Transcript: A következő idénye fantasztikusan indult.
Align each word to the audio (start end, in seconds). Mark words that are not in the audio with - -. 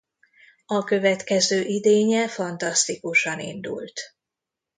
A 0.65 0.83
következő 0.83 1.61
idénye 1.61 2.27
fantasztikusan 2.29 3.39
indult. 3.39 4.01